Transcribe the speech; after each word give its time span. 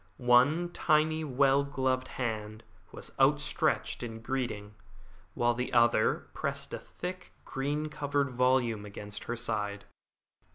One 0.17 0.69
tiny 0.71 1.23
well 1.23 1.63
gloved 1.63 2.07
hand 2.07 2.63
was 2.91 3.11
outstretched 3.19 4.01
in 4.01 4.21
greeting, 4.23 4.73
while 5.35 5.53
the 5.53 5.71
other 5.73 6.27
pressed 6.33 6.73
a 6.73 6.79
thick, 6.79 7.33
green 7.45 7.87
covered 7.87 8.31
volume 8.31 8.83
against 8.83 9.25
her 9.25 9.35
side. 9.35 9.85